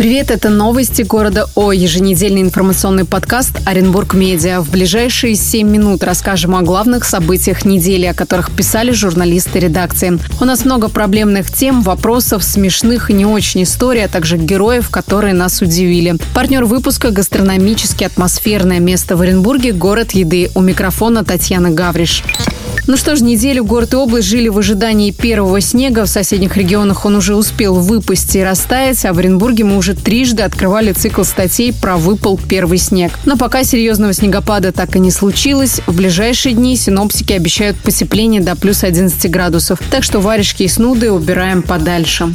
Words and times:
Привет, 0.00 0.30
это 0.30 0.48
новости 0.48 1.02
города 1.02 1.46
О, 1.54 1.72
еженедельный 1.72 2.40
информационный 2.40 3.04
подкаст 3.04 3.58
Оренбург 3.66 4.14
Медиа. 4.14 4.62
В 4.62 4.70
ближайшие 4.70 5.34
7 5.34 5.68
минут 5.68 6.02
расскажем 6.02 6.56
о 6.56 6.62
главных 6.62 7.04
событиях 7.04 7.66
недели, 7.66 8.06
о 8.06 8.14
которых 8.14 8.50
писали 8.50 8.92
журналисты 8.92 9.58
редакции. 9.58 10.18
У 10.40 10.46
нас 10.46 10.64
много 10.64 10.88
проблемных 10.88 11.52
тем, 11.52 11.82
вопросов, 11.82 12.44
смешных 12.44 13.10
и 13.10 13.12
не 13.12 13.26
очень 13.26 13.64
историй, 13.64 14.06
а 14.06 14.08
также 14.08 14.38
героев, 14.38 14.88
которые 14.88 15.34
нас 15.34 15.60
удивили. 15.60 16.16
Партнер 16.32 16.64
выпуска– 16.64 17.10
гастрономически 17.10 18.04
атмосферное 18.04 18.78
место 18.78 19.18
в 19.18 19.20
Оренбурге, 19.20 19.72
город 19.72 20.12
еды. 20.12 20.50
У 20.54 20.62
микрофона 20.62 21.26
Татьяна 21.26 21.72
Гавриш. 21.72 22.24
Ну 22.86 22.96
что 22.96 23.16
ж, 23.16 23.20
неделю 23.20 23.64
город 23.64 23.92
и 23.92 23.96
область 23.96 24.28
жили 24.28 24.48
в 24.48 24.58
ожидании 24.58 25.10
первого 25.10 25.60
снега. 25.60 26.04
В 26.04 26.08
соседних 26.08 26.56
регионах 26.56 27.04
он 27.04 27.16
уже 27.16 27.34
успел 27.34 27.74
выпасть 27.74 28.34
и 28.36 28.42
растаять, 28.42 29.04
а 29.04 29.12
в 29.12 29.18
Оренбурге 29.18 29.64
мы 29.64 29.76
уже 29.76 29.94
трижды 29.94 30.42
открывали 30.42 30.92
цикл 30.92 31.22
статей 31.22 31.72
про 31.72 31.96
выпал 31.96 32.38
первый 32.38 32.78
снег. 32.78 33.12
Но 33.24 33.36
пока 33.36 33.64
серьезного 33.64 34.12
снегопада 34.12 34.72
так 34.72 34.96
и 34.96 34.98
не 34.98 35.10
случилось, 35.10 35.80
в 35.86 35.94
ближайшие 35.94 36.54
дни 36.54 36.76
синоптики 36.76 37.32
обещают 37.32 37.76
потепление 37.78 38.40
до 38.40 38.56
плюс 38.56 38.84
11 38.84 39.30
градусов. 39.30 39.80
Так 39.90 40.02
что 40.02 40.20
варежки 40.20 40.64
и 40.64 40.68
снуды 40.68 41.10
убираем 41.10 41.62
подальше. 41.62 42.32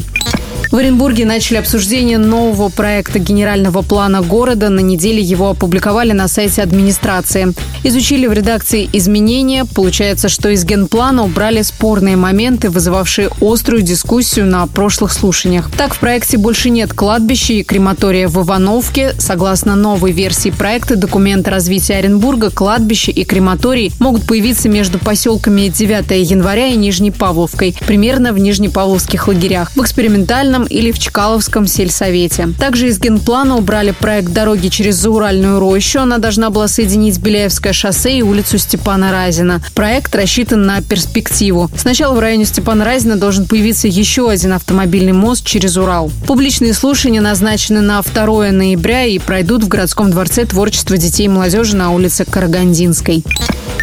В 0.72 0.78
Оренбурге 0.78 1.26
начали 1.26 1.58
обсуждение 1.58 2.18
нового 2.18 2.70
проекта 2.70 3.20
генерального 3.20 3.82
плана 3.82 4.22
города. 4.22 4.70
На 4.70 4.80
неделе 4.80 5.22
его 5.22 5.52
опубликовали 5.52 6.12
на 6.12 6.28
сайте 6.28 6.62
администрации. 6.62 7.54
Изучили 7.84 8.28
в 8.28 8.34
редакции 8.34 8.90
изменения. 8.92 9.66
Получается, 9.66 10.28
что 10.28 10.50
из 10.50 10.66
генплана 10.66 11.24
убрали 11.24 11.62
спорные 11.62 12.16
моменты, 12.16 12.70
вызывавшие 12.70 13.30
острую 13.42 13.84
дискуссию 13.84 14.48
на 14.48 14.66
прошлых 14.68 15.14
слушаниях. 15.14 15.70
Так, 15.78 15.94
в 15.94 16.00
проекте 16.00 16.38
больше 16.38 16.70
нет 16.70 16.94
кладбища 16.94 17.54
и 17.54 17.64
крематория 17.64 18.28
в 18.28 18.44
Ивановке. 18.44 19.14
Согласно 19.20 19.76
новой 19.76 20.12
версии 20.12 20.50
проекта 20.50 20.96
документа 20.96 21.52
развития 21.52 21.96
Оренбурга, 21.96 22.50
кладбище 22.50 23.12
и 23.12 23.24
крематорий 23.24 23.94
могут 24.00 24.26
появиться 24.26 24.68
между 24.68 24.98
поселками 25.00 25.68
9 25.68 26.30
января 26.30 26.68
и 26.68 26.76
Нижней 26.76 27.12
Павловкой, 27.12 27.76
примерно 27.86 28.34
в 28.34 28.40
Нижнепавловских 28.40 29.28
лагерях. 29.28 29.72
В 29.76 29.82
экспериментальном 29.82 30.55
Чекаловском 30.56 30.64
или 30.66 30.92
в 30.92 31.00
Чкаловском 31.00 31.68
сельсовете. 31.68 32.50
Также 32.58 32.88
из 32.88 33.00
генплана 33.00 33.58
убрали 33.58 33.92
проект 33.92 34.32
дороги 34.32 34.70
через 34.70 34.96
Зауральную 34.96 35.60
рощу. 35.60 36.00
Она 36.00 36.18
должна 36.18 36.50
была 36.50 36.68
соединить 36.68 37.20
Беляевское 37.20 37.74
шоссе 37.74 38.20
и 38.20 38.22
улицу 38.22 38.58
Степана 38.58 39.12
Разина. 39.12 39.62
Проект 39.74 40.16
рассчитан 40.16 40.66
на 40.66 40.82
перспективу. 40.82 41.70
Сначала 41.76 42.16
в 42.16 42.20
районе 42.20 42.46
Степана 42.46 42.86
Разина 42.86 43.18
должен 43.18 43.46
появиться 43.46 43.88
еще 43.88 44.30
один 44.30 44.54
автомобильный 44.54 45.14
мост 45.14 45.46
через 45.46 45.78
Урал. 45.78 46.12
Публичные 46.26 46.74
слушания 46.74 47.22
назначены 47.22 47.82
на 47.82 48.02
2 48.02 48.52
ноября 48.52 49.04
и 49.04 49.20
пройдут 49.20 49.64
в 49.64 49.68
городском 49.68 50.12
дворце 50.12 50.46
творчества 50.46 50.98
детей 50.98 51.26
и 51.26 51.30
молодежи 51.30 51.76
на 51.76 51.92
улице 51.92 52.26
Карагандинской. 52.26 53.24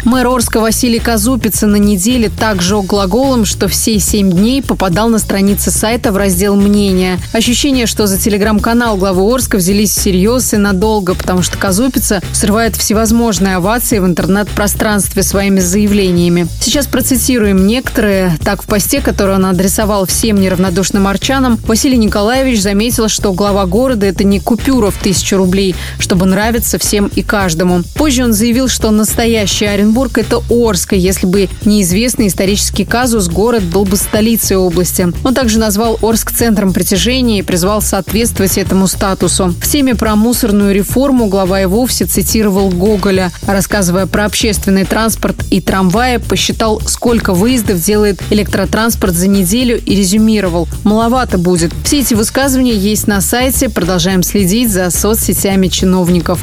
Мэр 0.05 0.27
Орска 0.27 0.59
Василий 0.59 0.99
Казупица 0.99 1.65
на 1.65 1.77
неделе 1.77 2.29
так 2.29 2.61
жег 2.61 2.87
глаголом, 2.87 3.45
что 3.45 3.69
все 3.69 3.99
семь 3.99 4.31
дней 4.31 4.61
попадал 4.61 5.07
на 5.07 5.17
страницы 5.17 5.71
сайта 5.71 6.11
в 6.11 6.17
раздел 6.17 6.55
«Мнения». 6.63 7.19
Ощущение, 7.33 7.85
что 7.85 8.07
за 8.07 8.17
телеграм-канал 8.17 8.97
главы 8.97 9.21
Орска 9.31 9.57
взялись 9.57 9.91
всерьез 9.91 10.53
и 10.53 10.57
надолго, 10.57 11.13
потому 11.13 11.41
что 11.41 11.57
Казупица 11.57 12.21
срывает 12.31 12.75
всевозможные 12.75 13.57
овации 13.57 13.99
в 13.99 14.05
интернет-пространстве 14.05 15.23
своими 15.23 15.59
заявлениями. 15.59 16.47
Сейчас 16.59 16.87
процитируем 16.87 17.67
некоторые. 17.67 18.37
Так, 18.43 18.63
в 18.63 18.65
посте, 18.65 19.01
который 19.01 19.35
он 19.35 19.45
адресовал 19.45 20.05
всем 20.05 20.39
неравнодушным 20.39 21.07
арчанам, 21.07 21.59
Василий 21.67 21.97
Николаевич 21.97 22.61
заметил, 22.61 23.07
что 23.09 23.33
глава 23.33 23.65
города– 23.65 24.05
это 24.07 24.23
не 24.23 24.39
купюра 24.39 24.91
в 24.91 24.97
тысячу 24.97 25.37
рублей, 25.37 25.75
чтобы 25.99 26.25
нравиться 26.25 26.77
всем 26.79 27.11
и 27.15 27.21
каждому. 27.21 27.83
Позже 27.95 28.23
он 28.23 28.33
заявил, 28.33 28.67
что 28.67 28.91
настоящий 28.91 29.65
Оренбург 29.65 30.17
это 30.17 30.41
Орска. 30.49 30.95
Если 30.95 31.27
бы 31.27 31.49
неизвестный 31.65 32.27
исторический 32.27 32.85
казус, 32.85 33.27
город 33.27 33.63
был 33.63 33.85
бы 33.85 33.97
столицей 33.97 34.57
области. 34.57 35.11
Он 35.23 35.33
также 35.33 35.59
назвал 35.59 35.97
Орск 36.01 36.31
центром 36.53 36.71
притяжения 36.71 37.39
и 37.39 37.41
призвал 37.41 37.81
соответствовать 37.81 38.59
этому 38.59 38.85
статусу. 38.85 39.55
В 39.59 39.67
теме 39.67 39.95
про 39.95 40.15
мусорную 40.15 40.75
реформу 40.75 41.25
глава 41.25 41.61
и 41.61 41.65
вовсе 41.65 42.05
цитировал 42.05 42.69
Гоголя. 42.69 43.31
Рассказывая 43.47 44.05
про 44.05 44.25
общественный 44.25 44.85
транспорт 44.85 45.35
и 45.49 45.61
трамваи, 45.61 46.17
посчитал, 46.17 46.79
сколько 46.85 47.33
выездов 47.33 47.83
делает 47.83 48.21
электротранспорт 48.29 49.15
за 49.15 49.27
неделю 49.27 49.81
и 49.83 49.95
резюмировал. 49.95 50.67
Маловато 50.83 51.39
будет. 51.39 51.71
Все 51.83 52.01
эти 52.01 52.13
высказывания 52.13 52.75
есть 52.75 53.07
на 53.07 53.19
сайте. 53.19 53.67
Продолжаем 53.67 54.21
следить 54.21 54.71
за 54.71 54.91
соцсетями 54.91 55.69
чиновников. 55.69 56.39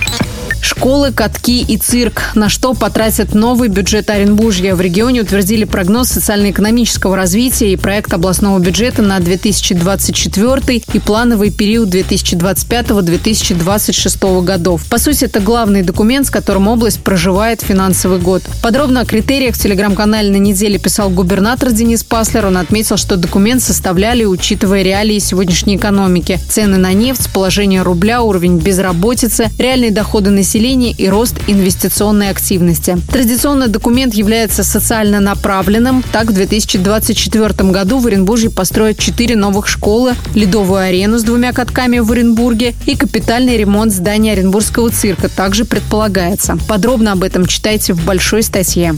Школы, 0.62 1.10
катки 1.10 1.62
и 1.62 1.78
цирк. 1.78 2.20
На 2.34 2.50
что 2.50 2.74
потратят 2.74 3.34
новый 3.34 3.70
бюджет 3.70 4.10
Оренбуржья? 4.10 4.74
В 4.74 4.82
регионе 4.82 5.22
утвердили 5.22 5.64
прогноз 5.64 6.08
социально-экономического 6.08 7.16
развития 7.16 7.72
и 7.72 7.76
проект 7.76 8.12
областного 8.12 8.58
бюджета 8.58 9.00
на 9.00 9.20
2024 9.20 10.82
и 10.92 10.98
плановый 10.98 11.50
период 11.50 11.88
2025-2026 11.94 14.44
годов. 14.44 14.84
По 14.90 14.98
сути, 14.98 15.24
это 15.24 15.40
главный 15.40 15.80
документ, 15.82 16.26
с 16.26 16.30
которым 16.30 16.68
область 16.68 17.02
проживает 17.02 17.62
финансовый 17.62 18.20
год. 18.20 18.42
Подробно 18.62 19.00
о 19.00 19.06
критериях 19.06 19.54
в 19.54 19.58
телеграм-канале 19.58 20.30
на 20.30 20.36
неделе 20.36 20.78
писал 20.78 21.08
губернатор 21.08 21.72
Денис 21.72 22.04
Паслер. 22.04 22.44
Он 22.46 22.58
отметил, 22.58 22.98
что 22.98 23.16
документ 23.16 23.62
составляли, 23.62 24.24
учитывая 24.24 24.82
реалии 24.82 25.20
сегодняшней 25.20 25.76
экономики. 25.76 26.38
Цены 26.50 26.76
на 26.76 26.92
нефть, 26.92 27.32
положение 27.32 27.80
рубля, 27.80 28.20
уровень 28.22 28.58
безработицы, 28.58 29.48
реальные 29.58 29.90
доходы 29.90 30.28
населения 30.28 30.49
населения 30.50 30.90
и 30.90 31.08
рост 31.08 31.36
инвестиционной 31.46 32.28
активности. 32.28 32.98
Традиционно 33.12 33.68
документ 33.68 34.14
является 34.14 34.64
социально 34.64 35.20
направленным. 35.20 36.02
Так, 36.10 36.26
в 36.26 36.32
2024 36.32 37.70
году 37.70 38.00
в 38.00 38.08
Оренбурге 38.08 38.50
построят 38.50 38.98
четыре 38.98 39.36
новых 39.36 39.68
школы, 39.68 40.14
ледовую 40.34 40.80
арену 40.80 41.20
с 41.20 41.22
двумя 41.22 41.52
катками 41.52 42.00
в 42.00 42.10
Оренбурге 42.10 42.74
и 42.86 42.96
капитальный 42.96 43.56
ремонт 43.58 43.92
здания 43.92 44.32
Оренбургского 44.32 44.90
цирка 44.90 45.28
также 45.28 45.64
предполагается. 45.64 46.58
Подробно 46.66 47.12
об 47.12 47.22
этом 47.22 47.46
читайте 47.46 47.92
в 47.92 48.04
большой 48.04 48.42
статье. 48.42 48.96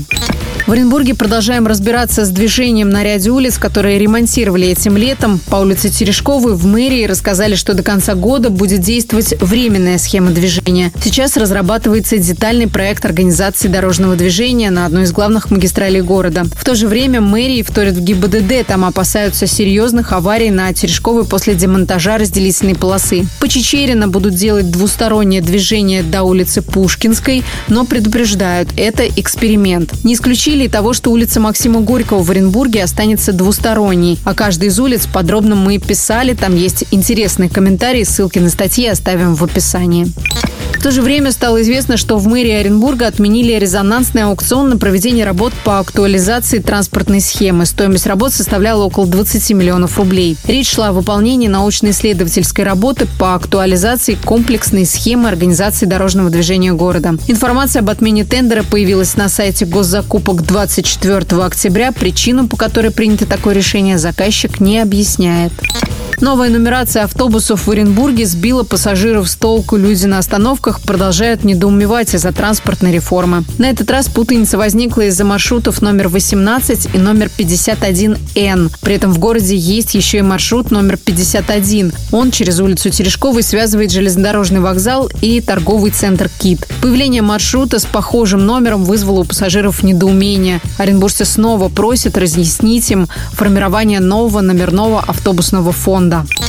В 0.67 0.71
Оренбурге 0.71 1.15
продолжаем 1.15 1.67
разбираться 1.67 2.25
с 2.25 2.29
движением 2.31 2.89
на 2.89 3.03
ряде 3.03 3.31
улиц, 3.31 3.59
которые 3.59 3.99
ремонтировали 3.99 4.69
этим 4.69 4.97
летом. 4.97 5.41
По 5.51 5.57
улице 5.57 5.89
Терешковой 5.89 6.55
в 6.55 6.67
мэрии 6.67 7.05
рассказали, 7.05 7.57
что 7.57 7.75
до 7.75 7.83
конца 7.83 8.15
года 8.15 8.49
будет 8.49 8.81
действовать 8.81 9.35
временная 9.41 9.99
схема 9.99 10.31
движения. 10.31 10.93
Сейчас 11.03 11.37
разрабатывается 11.43 12.19
детальный 12.19 12.69
проект 12.69 13.05
организации 13.05 13.69
дорожного 13.69 14.17
движения 14.17 14.71
на 14.71 14.87
одной 14.87 15.05
из 15.05 15.13
главных 15.13 15.51
магистралей 15.51 16.01
города. 16.01 16.45
В 16.45 16.65
то 16.65 16.75
же 16.75 16.89
время 16.89 17.21
мэрии 17.21 17.63
вторят 17.63 17.95
в 17.95 18.01
ГИБДД. 18.01 18.67
Там 18.67 18.85
опасаются 18.85 19.47
серьезных 19.47 20.13
аварий 20.13 20.51
на 20.51 20.73
Терешковой 20.73 21.25
после 21.25 21.55
демонтажа 21.55 22.19
разделительной 22.19 22.75
полосы. 22.75 23.27
По 23.41 23.49
Чечерина 23.49 24.09
будут 24.09 24.35
делать 24.35 24.71
двустороннее 24.71 25.41
движение 25.41 26.03
до 26.03 26.23
улицы 26.23 26.63
Пушкинской, 26.63 27.45
но 27.69 27.85
предупреждают, 27.85 28.71
это 28.77 29.07
эксперимент. 29.07 29.93
Не 30.05 30.15
исключили 30.15 30.33
исключили 30.33 30.69
того, 30.69 30.93
что 30.93 31.11
улица 31.11 31.41
Максима 31.41 31.81
Горького 31.81 32.23
в 32.23 32.31
Оренбурге 32.31 32.83
останется 32.83 33.33
двусторонней. 33.33 34.19
О 34.25 34.35
каждой 34.35 34.69
из 34.69 34.79
улиц 34.79 35.07
подробно 35.07 35.55
мы 35.55 35.79
писали. 35.79 36.35
Там 36.35 36.57
есть 36.57 36.85
интересные 36.91 37.49
комментарии. 37.49 38.05
Ссылки 38.05 38.39
на 38.39 38.49
статьи 38.49 38.87
оставим 38.87 39.35
в 39.35 39.45
описании. 39.45 40.07
В 40.83 40.85
то 40.85 40.91
же 40.91 41.01
время 41.01 41.31
стало 41.31 41.63
известно, 41.63 41.97
что 41.97 42.19
в 42.19 42.27
мэрии 42.27 42.51
Оренбурга 42.51 43.07
отменили 43.07 43.53
резонансный 43.53 44.25
аукцион 44.25 44.69
на 44.69 44.77
проведение 44.79 45.25
работ 45.25 45.53
по 45.63 45.79
актуализации 45.79 46.59
транспортной 46.59 47.21
схемы. 47.21 47.67
Стоимость 47.67 48.09
работ 48.09 48.33
составляла 48.33 48.83
около 48.83 49.07
20 49.07 49.51
миллионов 49.53 49.97
рублей. 49.99 50.37
Речь 50.45 50.73
шла 50.73 50.89
о 50.89 50.93
выполнении 50.93 51.47
научно-исследовательской 51.47 52.65
работы 52.65 53.07
по 53.17 53.37
актуализации 53.37 54.19
комплексной 54.25 54.85
схемы 54.85 55.29
организации 55.29 55.87
дорожного 55.87 56.31
движения 56.31 56.73
города. 56.73 57.15
Информация 57.29 57.79
об 57.79 57.89
отмене 57.89 58.25
тендера 58.25 58.65
появилась 58.65 59.15
на 59.17 59.29
сайте 59.29 59.67
госзакупок 59.67 60.43
24 60.43 61.45
октября. 61.45 61.93
Причину, 61.93 62.49
по 62.49 62.57
которой 62.57 62.91
принято 62.91 63.25
такое 63.25 63.55
решение, 63.55 63.99
заказчик 63.99 64.59
не 64.59 64.81
объясняет. 64.81 65.53
Новая 66.21 66.51
нумерация 66.51 67.05
автобусов 67.05 67.67
в 67.67 67.71
Оренбурге 67.71 68.27
сбила 68.27 68.63
пассажиров 68.63 69.29
с 69.29 69.35
толку. 69.35 69.77
Люди 69.77 70.07
на 70.07 70.19
остановках 70.19 70.81
продолжают 70.81 71.45
недоумевать 71.45 72.15
из-за 72.15 72.33
транспортной 72.33 72.93
реформы. 72.93 73.45
На 73.59 73.71
этот 73.71 73.91
раз 73.91 74.09
путаница 74.09 74.59
возникла 74.59 75.03
из-за 75.03 75.25
маршрутов 75.25 75.83
номер 75.83 76.09
18 76.09 76.95
и 76.95 76.99
номер 76.99 77.31
51Н. 77.37 78.71
При 78.83 78.95
этом 78.95 79.13
в 79.13 79.19
городе 79.19 79.57
есть 79.57 79.95
еще 79.95 80.19
и 80.19 80.23
маршрут 80.23 80.71
номер 80.71 80.97
51. 80.97 81.93
Он 82.13 82.31
через 82.31 82.61
улицу 82.61 82.91
Терешковой 82.91 83.43
связывает 83.43 83.91
железнодорожный 83.91 84.61
вокзал 84.61 85.11
и 85.23 85.41
торговый 85.41 85.91
центр 85.91 86.29
«Кит». 86.39 86.69
Появление 86.83 87.23
маршрута 87.23 87.79
с 87.79 87.85
похожим 87.85 88.45
номером 88.47 88.85
вызвало 88.85 89.21
у 89.21 89.25
пассажиров 89.25 89.83
недоумение. 89.83 90.61
Оренбуржцы 90.79 91.25
снова 91.25 91.69
просят 91.69 92.19
разъяснить 92.19 92.91
им 92.91 93.09
формирование 93.33 94.01
нового 94.01 94.41
номерного 94.41 95.01
автобусного 95.01 95.73
фонда. 95.73 96.02
sonda. 96.03 96.42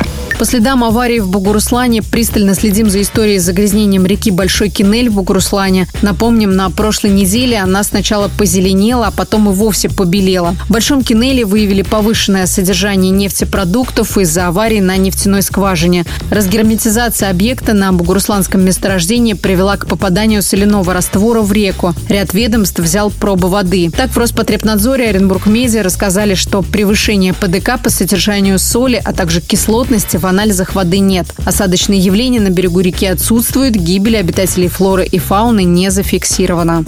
По 0.43 0.47
следам 0.47 0.83
аварии 0.83 1.19
в 1.19 1.29
Бугуруслане 1.29 2.01
пристально 2.01 2.53
следим 2.53 2.89
за 2.89 3.01
историей 3.01 3.39
с 3.39 3.45
загрязнением 3.45 4.05
реки 4.05 4.29
Большой 4.29 4.67
Кинель 4.67 5.09
в 5.09 5.13
Бугуруслане. 5.13 5.87
Напомним, 6.01 6.53
на 6.53 6.69
прошлой 6.69 7.11
неделе 7.11 7.59
она 7.59 7.81
сначала 7.83 8.27
позеленела, 8.27 9.07
а 9.07 9.11
потом 9.11 9.49
и 9.49 9.53
вовсе 9.53 9.87
побелела. 9.87 10.57
В 10.67 10.71
Большом 10.73 11.01
Кинеле 11.01 11.45
выявили 11.45 11.81
повышенное 11.81 12.45
содержание 12.45 13.09
нефтепродуктов 13.09 14.17
из-за 14.17 14.47
аварии 14.47 14.81
на 14.81 14.97
нефтяной 14.97 15.43
скважине. 15.43 16.03
Разгерметизация 16.29 17.29
объекта 17.29 17.71
на 17.71 17.93
Бугурусланском 17.93 18.65
месторождении 18.65 19.35
привела 19.35 19.77
к 19.77 19.87
попаданию 19.87 20.41
соляного 20.41 20.93
раствора 20.93 21.41
в 21.41 21.53
реку. 21.53 21.95
Ряд 22.09 22.33
ведомств 22.33 22.79
взял 22.79 23.11
пробы 23.11 23.47
воды. 23.47 23.89
Так 23.95 24.09
в 24.09 24.17
Роспотребнадзоре 24.17 25.07
Оренбург 25.07 25.45
Медиа 25.45 25.83
рассказали, 25.83 26.33
что 26.35 26.63
превышение 26.63 27.33
ПДК 27.33 27.81
по 27.81 27.89
содержанию 27.89 28.59
соли, 28.59 29.01
а 29.01 29.13
также 29.13 29.39
кислотности 29.39 30.17
в 30.17 30.32
анализах 30.33 30.75
воды 30.75 30.99
нет. 30.99 31.27
Осадочные 31.45 31.99
явления 31.99 32.41
на 32.41 32.49
берегу 32.49 32.81
реки 32.81 33.05
отсутствуют, 33.05 33.75
гибель 33.75 34.17
обитателей 34.17 34.67
флоры 34.67 35.05
и 35.05 35.19
фауны 35.19 35.63
не 35.63 35.89
зафиксирована. 35.91 36.83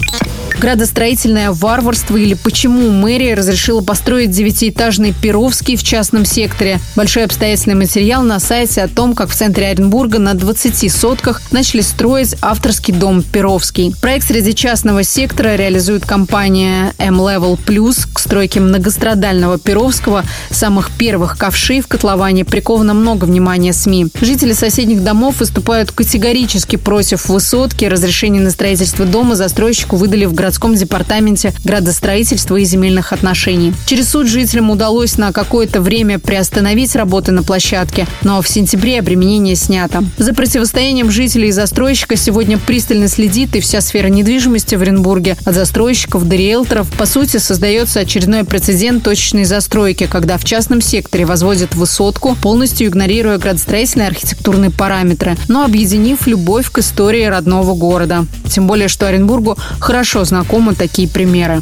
Градостроительное 0.60 1.52
варварство 1.52 2.16
или 2.16 2.34
почему 2.34 2.90
мэрия 2.90 3.36
разрешила 3.36 3.82
построить 3.82 4.32
девятиэтажный 4.32 5.14
Перовский 5.14 5.76
в 5.76 5.84
частном 5.84 6.26
секторе. 6.26 6.80
Большой 6.96 7.26
обстоятельный 7.26 7.76
материал 7.76 8.24
на 8.24 8.40
сайте 8.40 8.82
о 8.82 8.88
том, 8.88 9.16
как 9.16 9.30
в 9.30 9.36
центре 9.36 9.68
Оренбурга 9.68 10.18
на 10.18 10.34
20 10.34 10.92
сотках 10.92 11.42
начали 11.52 11.82
строить 11.82 12.36
авторский 12.42 12.94
дом 12.94 13.22
Перовский. 13.22 13.94
Проект 14.02 14.28
среди 14.28 14.56
частного 14.56 15.04
сектора 15.04 15.56
реализует 15.56 16.06
компания 16.06 16.94
M-Level 16.98 17.60
Plus. 17.64 18.08
К 18.12 18.20
стройке 18.20 18.60
многострадального 18.60 19.60
Перовского, 19.60 20.24
самых 20.50 20.90
первых 20.92 21.38
ковшей 21.38 21.82
в 21.82 21.88
котловане, 21.88 22.46
приковано 22.46 22.94
много 22.94 23.25
внимания 23.26 23.74
СМИ. 23.74 24.08
Жители 24.22 24.54
соседних 24.54 25.04
домов 25.04 25.40
выступают 25.40 25.92
категорически 25.92 26.76
против 26.76 27.28
высотки. 27.28 27.86
Разрешение 27.86 28.42
на 28.42 28.52
строительство 28.52 29.06
дома 29.06 29.36
застройщику 29.36 29.96
выдали 29.96 30.26
в 30.26 30.34
городском 30.34 30.76
департаменте 30.76 31.54
градостроительства 31.64 32.56
и 32.58 32.66
земельных 32.66 33.14
отношений. 33.14 33.74
Через 33.86 34.10
суд 34.10 34.28
жителям 34.28 34.70
удалось 34.70 35.18
на 35.18 35.32
какое-то 35.32 35.82
время 35.82 36.20
приостановить 36.20 36.96
работы 36.96 37.32
на 37.32 37.44
площадке, 37.44 38.08
но 38.24 38.42
в 38.42 38.48
сентябре 38.48 39.00
обременение 39.00 39.56
снято. 39.56 40.04
За 40.18 40.34
противостоянием 40.34 41.12
жителей 41.12 41.50
и 41.50 41.52
застройщика 41.52 42.16
сегодня 42.16 42.58
пристально 42.58 43.08
следит 43.08 43.56
и 43.56 43.60
вся 43.60 43.82
сфера 43.82 44.08
недвижимости 44.08 44.76
в 44.76 44.82
Оренбурге. 44.82 45.38
От 45.46 45.56
застройщиков 45.56 46.28
до 46.28 46.36
риэлторов, 46.36 46.90
по 46.98 47.06
сути, 47.06 47.38
создается 47.38 48.02
очередной 48.02 48.44
прецедент 48.44 49.04
точечной 49.04 49.46
застройки, 49.46 50.08
когда 50.08 50.38
в 50.38 50.44
частном 50.44 50.82
секторе 50.82 51.26
возводят 51.26 51.76
высотку, 51.76 52.36
полностью 52.42 52.88
игнорируя 52.88 53.15
градостроительные 53.24 54.08
архитектурные 54.08 54.72
параметры, 54.72 55.36
но 55.48 55.64
объединив 55.64 56.28
любовь 56.28 56.72
к 56.72 56.80
истории 56.80 57.26
родного 57.26 57.74
города. 57.74 58.26
Тем 58.50 58.68
более, 58.68 58.88
что 58.88 59.08
Оренбургу 59.08 59.58
хорошо 59.80 60.24
знаком 60.24 60.46
знакомы 60.46 60.76
такие 60.76 61.08
примеры. 61.08 61.62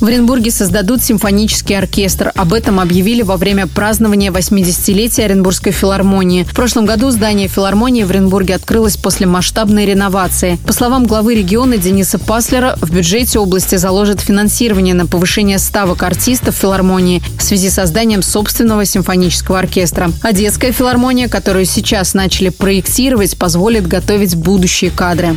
В 0.00 0.06
Оренбурге 0.06 0.52
создадут 0.52 1.02
симфонический 1.02 1.76
оркестр. 1.76 2.30
Об 2.36 2.52
этом 2.52 2.78
объявили 2.78 3.22
во 3.22 3.36
время 3.36 3.66
празднования 3.66 4.30
80-летия 4.30 5.24
Оренбургской 5.24 5.72
филармонии. 5.72 6.44
В 6.44 6.54
прошлом 6.54 6.86
году 6.86 7.10
здание 7.10 7.48
филармонии 7.48 8.04
в 8.04 8.10
Оренбурге 8.10 8.54
открылось 8.54 8.96
после 8.96 9.26
масштабной 9.26 9.86
реновации. 9.86 10.56
По 10.66 10.72
словам 10.72 11.04
главы 11.04 11.34
региона 11.34 11.78
Дениса 11.78 12.20
Паслера, 12.20 12.78
в 12.80 12.92
бюджете 12.92 13.40
области 13.40 13.74
заложат 13.74 14.20
финансирование 14.20 14.94
на 14.94 15.06
повышение 15.06 15.58
ставок 15.58 16.04
артистов 16.04 16.54
филармонии 16.54 17.20
в 17.36 17.42
связи 17.42 17.68
с 17.68 17.74
созданием 17.74 18.22
собственного 18.22 18.84
симфонического 18.84 19.58
оркестра. 19.58 20.12
А 20.22 20.32
детская 20.32 20.70
филармония, 20.70 21.28
которую 21.28 21.64
сейчас 21.64 22.14
начали 22.14 22.50
проектировать, 22.50 23.36
позволит 23.36 23.88
готовить 23.88 24.36
будущие 24.36 24.90
кадры. 24.90 25.36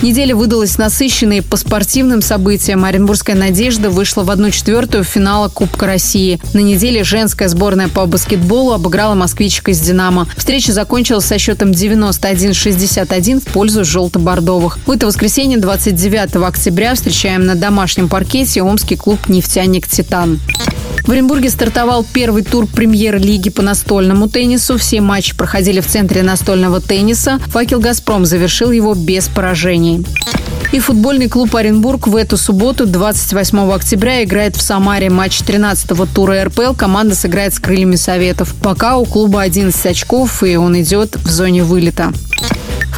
Неделя 0.00 0.36
выдалась 0.36 0.78
насыщенной 0.78 1.42
по 1.42 1.56
спортивным 1.56 2.22
событиям. 2.22 2.84
Оренбургская 2.84 3.34
«Надежда» 3.34 3.90
вышла 3.90 4.22
в 4.22 4.30
одну 4.30 4.50
четвертую 4.50 5.02
финала 5.02 5.48
Кубка 5.48 5.86
России. 5.86 6.40
На 6.54 6.60
неделе 6.60 7.02
женская 7.02 7.48
сборная 7.48 7.88
по 7.88 8.06
баскетболу 8.06 8.72
обыграла 8.72 9.14
москвичек 9.14 9.70
из 9.70 9.80
«Динамо». 9.80 10.28
Встреча 10.36 10.72
закончилась 10.72 11.24
со 11.24 11.38
счетом 11.38 11.72
91-61 11.72 13.40
в 13.40 13.52
пользу 13.52 13.84
желто-бордовых. 13.84 14.78
В 14.86 14.90
это 14.92 15.06
воскресенье, 15.06 15.58
29 15.58 16.36
октября, 16.36 16.94
встречаем 16.94 17.44
на 17.44 17.56
домашнем 17.56 18.08
паркете 18.08 18.62
омский 18.62 18.96
клуб 18.96 19.28
«Нефтяник 19.28 19.88
Титан». 19.88 20.38
В 21.08 21.10
Оренбурге 21.10 21.48
стартовал 21.48 22.04
первый 22.04 22.42
тур 22.42 22.66
премьер-лиги 22.66 23.48
по 23.48 23.62
настольному 23.62 24.28
теннису. 24.28 24.76
Все 24.76 25.00
матчи 25.00 25.34
проходили 25.34 25.80
в 25.80 25.86
центре 25.86 26.22
настольного 26.22 26.82
тенниса. 26.82 27.38
Факел 27.46 27.80
«Газпром» 27.80 28.26
завершил 28.26 28.72
его 28.72 28.92
без 28.92 29.26
поражений. 29.28 30.04
И 30.70 30.80
футбольный 30.80 31.30
клуб 31.30 31.56
«Оренбург» 31.56 32.08
в 32.08 32.14
эту 32.14 32.36
субботу, 32.36 32.84
28 32.86 33.72
октября, 33.72 34.22
играет 34.22 34.56
в 34.56 34.60
Самаре 34.60 35.08
матч 35.08 35.40
13-го 35.40 36.04
тура 36.04 36.44
РПЛ. 36.44 36.74
Команда 36.74 37.14
сыграет 37.14 37.54
с 37.54 37.58
крыльями 37.58 37.96
Советов. 37.96 38.54
Пока 38.62 38.98
у 38.98 39.06
клуба 39.06 39.40
11 39.40 39.86
очков, 39.86 40.42
и 40.42 40.56
он 40.56 40.78
идет 40.78 41.16
в 41.16 41.30
зоне 41.30 41.64
вылета. 41.64 42.12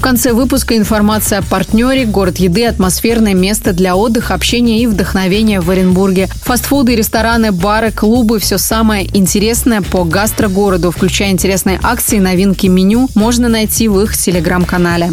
В 0.01 0.03
конце 0.03 0.33
выпуска 0.33 0.79
информация 0.79 1.41
о 1.41 1.43
партнере, 1.43 2.07
город 2.07 2.39
еды, 2.39 2.65
атмосферное 2.65 3.35
место 3.35 3.75
для 3.75 3.97
отдыха, 3.97 4.33
общения 4.33 4.83
и 4.83 4.87
вдохновения 4.87 5.61
в 5.61 5.69
Оренбурге. 5.69 6.27
Фастфуды, 6.45 6.97
рестораны, 6.97 7.53
бары, 7.53 7.91
клубы– 7.91 8.39
все 8.41 8.57
самое 8.57 9.07
интересное 9.15 9.83
по 9.83 10.05
гастрогороду, 10.05 10.91
включая 10.91 11.33
интересные 11.33 11.79
акции, 11.83 12.19
новинки 12.19 12.67
меню, 12.67 13.11
можно 13.15 13.51
найти 13.51 13.89
в 13.89 14.01
их 14.01 14.17
телеграм-канале. 14.17 15.11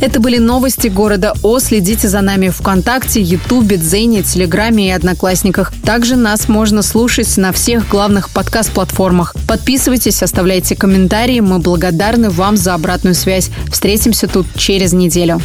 Это 0.00 0.18
были 0.18 0.38
новости 0.38 0.88
города 0.88 1.34
О. 1.42 1.58
Следите 1.58 2.08
за 2.08 2.22
нами 2.22 2.48
ВКонтакте, 2.48 3.20
Ютубе, 3.20 3.76
Дзене, 3.76 4.22
Телеграме 4.22 4.88
и 4.88 4.90
Одноклассниках. 4.92 5.72
Также 5.84 6.16
нас 6.16 6.48
можно 6.48 6.82
слушать 6.82 7.36
на 7.36 7.52
всех 7.52 7.88
главных 7.88 8.30
подкаст-платформах. 8.30 9.34
Подписывайтесь, 9.46 10.22
оставляйте 10.22 10.74
комментарии. 10.74 11.40
Мы 11.40 11.58
благодарны 11.58 12.30
вам 12.30 12.56
за 12.56 12.74
обратную 12.74 13.14
связь. 13.14 13.50
Встретимся 13.70 14.26
тут 14.26 14.46
через 14.56 14.94
неделю. 14.94 15.40